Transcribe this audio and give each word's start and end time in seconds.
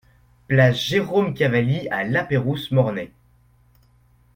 Place 0.47 0.83
Jérôme 0.83 1.35
Cavalli 1.35 1.87
à 1.91 2.03
Lapeyrouse-Mornay 2.03 3.11